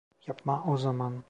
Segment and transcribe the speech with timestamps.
[0.27, 1.13] Yapma o zaman.